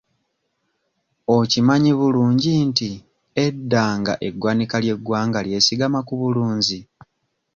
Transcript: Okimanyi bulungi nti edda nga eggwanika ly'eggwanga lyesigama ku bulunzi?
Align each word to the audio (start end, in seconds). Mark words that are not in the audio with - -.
Okimanyi 1.37 1.91
bulungi 1.99 2.53
nti 2.69 2.89
edda 3.45 3.83
nga 3.99 4.13
eggwanika 4.27 4.75
ly'eggwanga 4.83 5.39
lyesigama 5.45 5.99
ku 6.07 6.13
bulunzi? 6.21 6.79